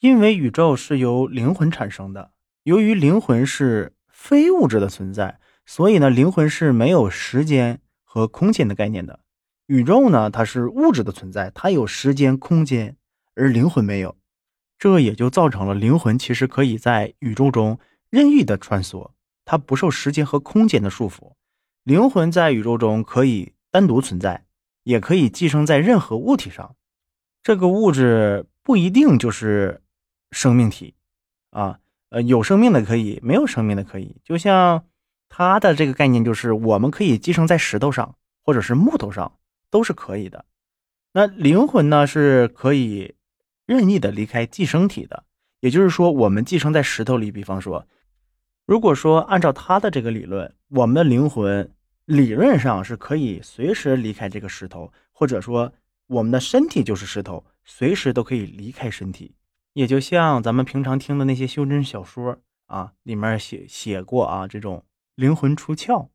[0.00, 9.20] 因为宇宙是由灵魂产生的，由于灵魂是非物质的存在，所以呢，灵魂是没有时间和空间的概念的。
[9.66, 12.96] 宇宙呢，它是物质的存在，它有时间、空间，
[13.34, 14.16] 而灵魂没有，
[14.78, 17.78] 这也就造成了灵魂其实可以在宇宙中
[18.08, 19.10] 任意的穿梭，
[19.44, 21.34] 它不受时间和空间的束缚。
[21.84, 24.46] 灵魂在宇宙中可以单独存在，
[24.84, 26.74] 也可以寄生在任何物体上。
[27.42, 29.82] 这个物质不一定就是
[30.30, 30.94] 生命体
[31.50, 31.80] 啊，
[32.10, 34.16] 呃，有生命的可以，没有生命的可以。
[34.24, 34.84] 就像
[35.28, 39.36] 它的这个概念，就是我们可以寄生在石头上，或者是木头上。
[39.72, 40.44] 都是可以的。
[41.12, 43.14] 那灵魂呢，是可以
[43.66, 45.22] 任意的离开寄生体的。
[45.60, 47.86] 也就是说，我们寄生在石头里，比方说，
[48.66, 51.72] 如果说按照他的这个理论，我们的灵魂
[52.04, 55.72] 理论上是可以随时离开这个石头，或者说
[56.08, 59.36] 我们的身体就是石头，随时都可以离开身体。
[59.80, 66.10] 也就像咱们平常听的那些修真小说啊，里面写写过啊，这种灵魂出窍，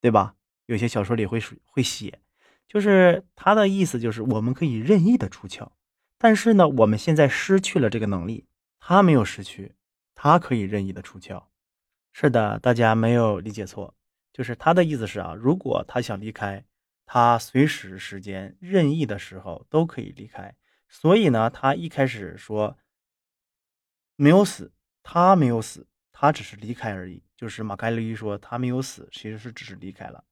[0.00, 0.34] 对吧？
[0.66, 2.18] 有些小说里会会写。
[2.66, 5.68] 就是他的意思，就是我们可以任意的出窍，
[6.18, 8.48] 但是呢，我们现在失去了这个能力。
[8.80, 9.76] 他没有失去，
[10.16, 11.44] 他可以任意的出窍。
[12.12, 13.94] 是的，大家没有理解错，
[14.32, 16.64] 就是他的意思是啊，如果他想离开，
[17.06, 20.56] 他随时时间任意的时候都可以离开。
[20.88, 22.76] 所以呢，他一开始说
[24.16, 27.22] 没有死，他没有死，他只是离开而已。
[27.36, 30.24] 就是马凯利说他没有死，其实是只是离开了。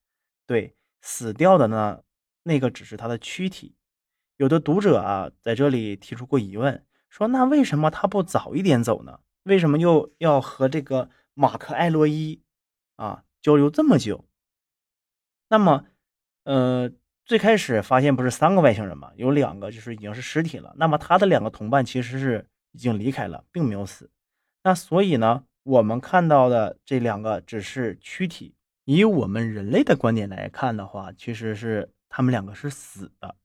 [0.46, 2.02] 对，死掉的呢？
[2.44, 3.76] 那个只是他的躯体，
[4.36, 9.20] 有的读者啊在这里提出过疑问，说那为什么他不早一点走呢？
[9.44, 12.42] 为什么又要和这个马克艾洛伊
[12.96, 14.24] 啊交流这么久？
[15.48, 15.84] 那么，
[16.44, 16.90] 呃，
[17.24, 19.12] 最开始发现不是三个外星人吗？
[19.16, 20.72] 有两个就是已经是尸体了。
[20.76, 24.10] 那么他的两个同伴其实是已经离开了，并没有死。
[24.64, 28.54] 那所以呢，我们看到的这两个只是躯体。
[28.84, 31.90] 以我们人类的观点来看的话，其实是。
[32.14, 33.36] 他们两个是死的，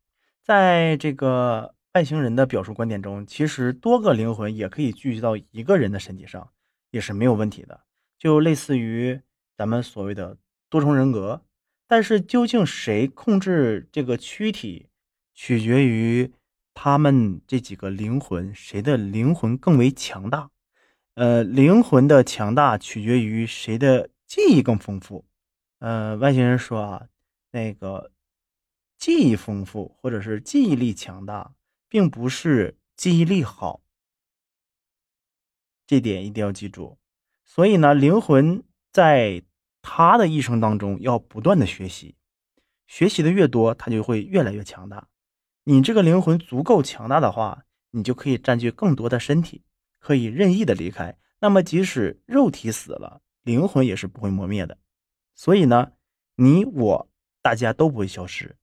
[0.44, 6.52] 在这个外星人的表述观点中，其实多个灵魂也可以聚集到一个人的身体上，
[6.92, 7.80] 也是没有问题的，
[8.20, 9.22] 就类似于
[9.56, 10.38] 咱们所谓的
[10.70, 11.42] 多重人格。
[11.88, 14.90] 但是究竟谁控制这个躯体，
[15.34, 16.34] 取决于
[16.80, 20.52] 他们这几个灵魂谁的灵魂更为强大。
[21.16, 25.26] 呃，灵魂的强大取决于谁的记忆更丰富。
[25.80, 27.08] 呃，外星人说啊，
[27.52, 28.12] 那个。
[29.00, 31.54] 记忆丰富或者是记忆力强大，
[31.88, 33.82] 并不是记忆力好，
[35.86, 36.98] 这点一定要记住。
[37.46, 39.44] 所以呢，灵魂在
[39.84, 42.16] 他的一生当中要不断的学习，
[42.88, 45.08] 学习的越多，他就会越来越强大。
[45.70, 49.66] 你这个灵魂足够强大的话，你就可以占据更多的身体，
[50.00, 51.18] 可以任意的离开。
[51.40, 54.78] 那么，即使肉体死了，灵魂也是不会磨灭的。
[55.36, 55.92] 所以呢，
[56.38, 57.10] 你我
[57.42, 58.56] 大家都不会消失。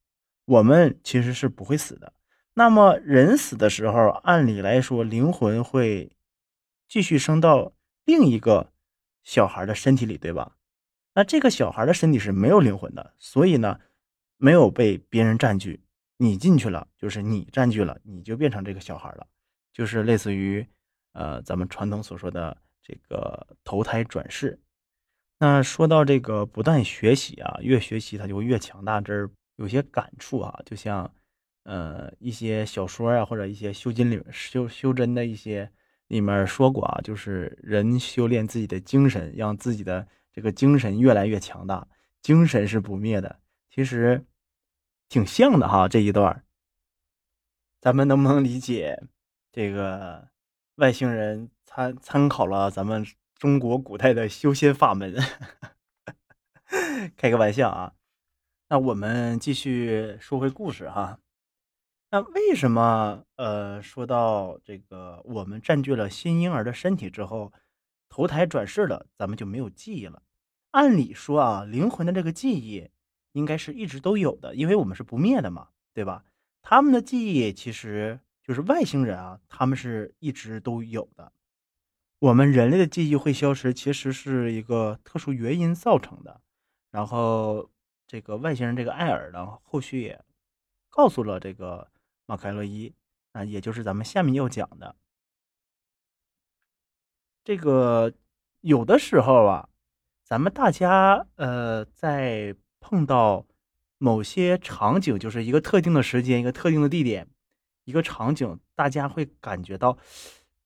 [0.46, 2.14] 我们其实是不会死的。
[2.54, 6.16] 那么人死的时候，按理来说，灵魂会
[6.88, 7.74] 继续升到
[8.06, 8.72] 另一个
[9.22, 10.56] 小孩的身体里，对吧？
[11.12, 13.78] 那这个小孩的身体是没有灵魂的，所以呢，
[14.38, 15.83] 没有被别人占据。
[16.24, 19.26] 你进去了，就是你占据了，你就变成这个小孩了，
[19.72, 20.66] 就是类似于
[21.12, 24.58] 呃咱们传统所说的这个投胎转世。
[25.38, 29.30] 那说到这个不断学习啊，越学习他就会越强大，这儿。
[29.56, 31.08] 有些感触啊，就像，
[31.62, 35.70] 呃，一些小说啊，或者一些修真里修修真的一些
[36.08, 41.86] 里面说过啊，就是人修炼自己的精神，让自己的这个精神越来越强大，
[42.20, 43.38] 精神是不灭的。
[43.70, 44.26] 其实
[45.08, 46.44] 挺像的哈，这一段，
[47.80, 49.02] 咱们能不能理解？
[49.52, 50.28] 这个
[50.76, 53.06] 外星人参参考了咱们
[53.36, 55.14] 中国古代的修仙法门，
[57.16, 57.92] 开个玩笑啊。
[58.68, 61.20] 那我们继续说回故事哈。
[62.10, 67.52] 那为什么呃说到这个我们占据了新婴儿的身体之后，
[68.08, 70.22] 投胎转世了，咱们就没有记忆了？
[70.70, 72.88] 按理说啊，灵魂的这个记忆
[73.34, 76.24] 应该是一直都有的，因为我们是不灭的嘛，对吧？
[76.62, 81.30] 他们的记忆其实就是外星人啊，他们是一直都有的。
[82.18, 86.40] 我们人类的记忆会消失，其实是一个特殊原因造成的。
[86.90, 87.70] 然后。
[88.06, 90.22] 这个外星人这个艾尔呢，后续也
[90.90, 91.90] 告诉了这个
[92.26, 92.94] 马凯洛伊，
[93.32, 94.94] 啊，也就是咱们下面要讲的
[97.42, 98.12] 这个
[98.60, 99.68] 有的时候啊，
[100.22, 102.54] 咱们大家呃在
[102.86, 103.46] 碰到
[103.96, 107.26] 某些场景，就是一个特定的时间、一个特定的地点、
[107.84, 109.96] 一个场景，大家会感觉到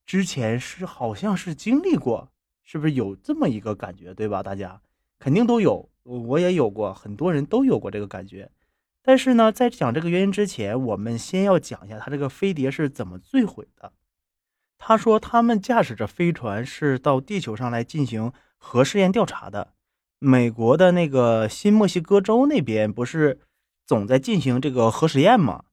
[0.04, 2.32] 之前是好像是经历过，
[2.64, 4.42] 是不是有这么一个感觉，对吧？
[4.42, 4.82] 大家
[5.20, 8.50] 肯定都有，我也有过，很多人都有过这个感觉。
[9.00, 13.92] 但是呢，在讲这个原因之前，我们先要讲一下他这个飞碟是怎么坠毁的。
[14.76, 19.74] 他说，他们驾驶着飞船是到地球上来进行核试验调查的。
[20.18, 23.40] 美国的那个新墨西哥州那边不是
[23.86, 25.64] 总在进行这个核实验吗？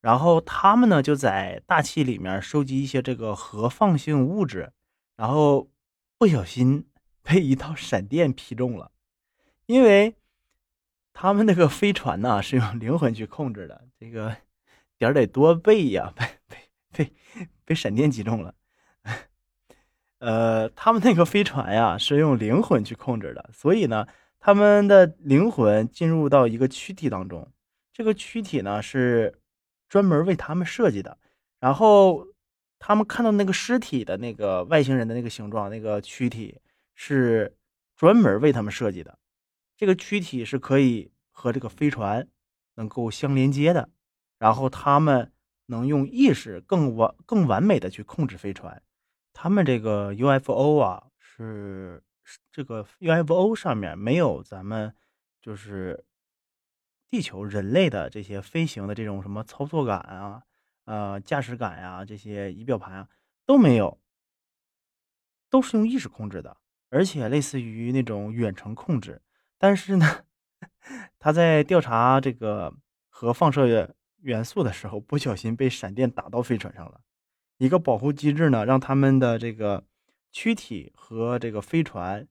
[0.00, 4.72] 然后他们呢就在大气里面收集一些这个核放性物质，
[5.16, 5.68] 然后
[6.16, 6.86] 不小心
[7.22, 8.92] 被一道闪电劈中了，
[9.66, 10.16] 因为
[11.12, 14.36] 他们那个飞船呢是用灵魂去控制的，这个
[14.96, 16.56] 点得多背呀， 被被
[16.92, 17.12] 被
[17.66, 18.54] 被闪电击中了。
[20.20, 24.06] 呃，他们那个飞船呀是用灵魂去控制的，所以呢，
[24.38, 27.50] 他们的灵魂进入到一个躯体当中，
[27.90, 29.40] 这个躯体呢是
[29.88, 31.16] 专门为他们设计的。
[31.58, 32.26] 然后
[32.78, 36.60] 他们看到那个尸体的那个外星人的那个形状，那个躯体
[36.94, 37.56] 是
[37.96, 39.18] 专门为他们设计的。
[39.76, 42.28] 这个躯体是可以和这个飞船
[42.74, 43.88] 能够相连接的，
[44.38, 45.32] 然后他们
[45.66, 48.82] 能用意识更完更完美的去控制飞船。
[49.42, 52.02] 他们这个 UFO 啊，是
[52.52, 54.94] 这个 UFO 上面没有咱们
[55.40, 56.04] 就是
[57.08, 60.42] 地球人类的这些飞行的这种什么操作感啊、
[60.84, 63.08] 呃驾驶感呀，这些仪表盘啊
[63.46, 63.98] 都没有，
[65.48, 66.58] 都是用意识控制的，
[66.90, 69.22] 而且类似于那种远程控制。
[69.56, 70.26] 但是呢，
[71.18, 72.74] 他在调查这个
[73.08, 77.00] 核放射元素的时候，不小心被闪电打到飞船上了。
[77.60, 79.84] 一个保护机制呢，让他们的这个
[80.32, 82.26] 躯体和这个飞船，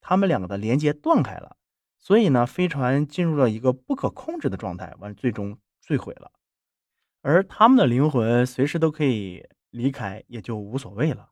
[0.00, 1.56] 他们两个的连接断开了，
[1.96, 6.32] 所以呢，飞船进入了一个不可控制的状态，完最终坠毁了。
[7.22, 11.30] 而他们的灵魂随时都可以离开，也就无所谓了。